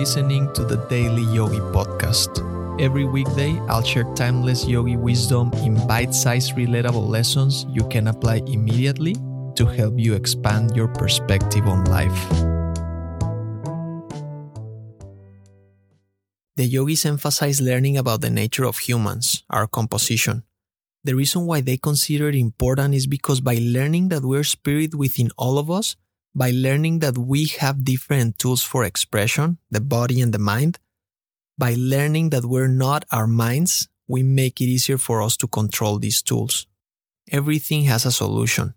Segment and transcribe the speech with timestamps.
[0.00, 2.40] listening to the Daily Yogi Podcast.
[2.80, 8.40] Every weekday, I'll share timeless yogi wisdom in bite sized, relatable lessons you can apply
[8.48, 9.12] immediately
[9.56, 12.16] to help you expand your perspective on life.
[16.56, 20.44] The yogis emphasize learning about the nature of humans, our composition.
[21.04, 25.28] The reason why they consider it important is because by learning that we're spirit within
[25.36, 25.94] all of us,
[26.34, 30.78] by learning that we have different tools for expression, the body and the mind,
[31.58, 35.98] by learning that we're not our minds, we make it easier for us to control
[35.98, 36.66] these tools.
[37.30, 38.74] Everything has a solution.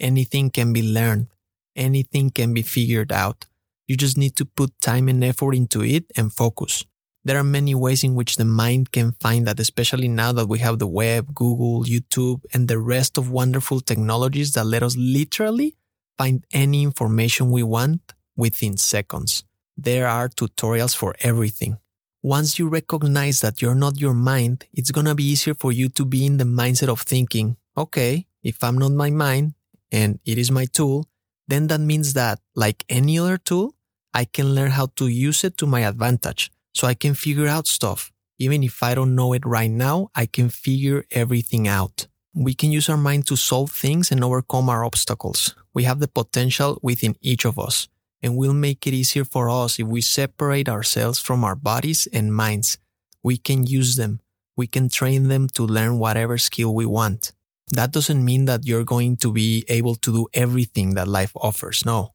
[0.00, 1.28] Anything can be learned.
[1.76, 3.46] Anything can be figured out.
[3.86, 6.84] You just need to put time and effort into it and focus.
[7.24, 10.58] There are many ways in which the mind can find that, especially now that we
[10.58, 15.76] have the web, Google, YouTube, and the rest of wonderful technologies that let us literally
[16.18, 19.44] find any information we want within seconds.
[19.76, 21.78] There are tutorials for everything.
[22.22, 26.04] Once you recognize that you're not your mind, it's gonna be easier for you to
[26.04, 29.54] be in the mindset of thinking, okay, if I'm not my mind
[29.92, 31.06] and it is my tool,
[31.48, 33.74] then that means that, like any other tool,
[34.14, 37.66] I can learn how to use it to my advantage so I can figure out
[37.66, 38.12] stuff.
[38.38, 42.06] Even if I don't know it right now, I can figure everything out.
[42.34, 45.54] We can use our mind to solve things and overcome our obstacles.
[45.72, 47.88] We have the potential within each of us,
[48.22, 52.34] and we'll make it easier for us if we separate ourselves from our bodies and
[52.34, 52.78] minds.
[53.22, 54.20] We can use them.
[54.56, 57.32] We can train them to learn whatever skill we want.
[57.72, 61.86] That doesn't mean that you're going to be able to do everything that life offers.
[61.86, 62.14] No.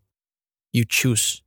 [0.73, 1.41] You choose.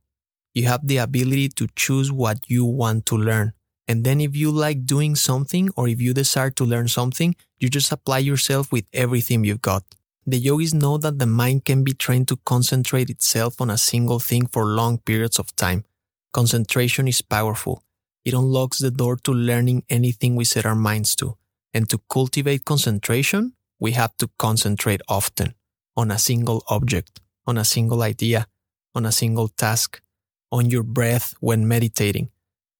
[0.53, 3.53] You have the ability to choose what you want to learn.
[3.87, 7.69] And then if you like doing something or if you desire to learn something, you
[7.69, 9.83] just apply yourself with everything you've got.
[10.25, 14.19] The yogis know that the mind can be trained to concentrate itself on a single
[14.19, 15.83] thing for long periods of time.
[16.31, 17.83] Concentration is powerful.
[18.23, 21.37] It unlocks the door to learning anything we set our minds to.
[21.73, 25.55] And to cultivate concentration, we have to concentrate often
[25.97, 28.47] on a single object, on a single idea,
[28.95, 30.01] on a single task,
[30.51, 32.29] on your breath when meditating,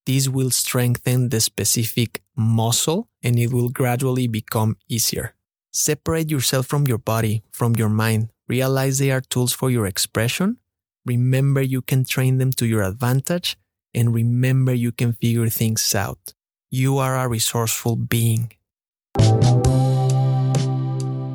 [0.06, 5.36] this will strengthen the specific muscle and it will gradually become easier.
[5.72, 8.30] Separate yourself from your body, from your mind.
[8.48, 10.58] Realize they are tools for your expression.
[11.06, 13.58] Remember you can train them to your advantage
[13.94, 16.34] and remember you can figure things out.
[16.70, 18.52] You are a resourceful being.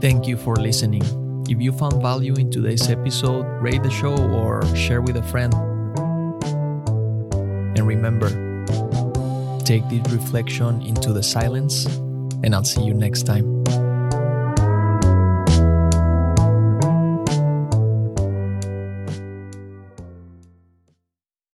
[0.01, 1.03] Thank you for listening.
[1.49, 5.53] If you found value in today's episode, rate the show or share with a friend.
[7.77, 8.48] And remember,
[9.65, 11.87] take this reflection into the silence,
[12.43, 13.88] and I'll see you next time.